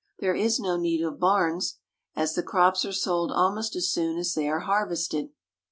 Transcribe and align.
There 0.17 0.33
is 0.33 0.59
no 0.59 0.77
need 0.77 1.03
of 1.03 1.19
barns, 1.19 1.77
as 2.15 2.33
the 2.33 2.41
crops 2.41 2.83
are 2.85 2.91
sold 2.91 3.31
almost 3.31 3.75
as 3.75 3.89
soon 3.91 4.17
as 4.17 4.33
they 4.33 4.49
are 4.49 4.61
harvested. 4.61 5.29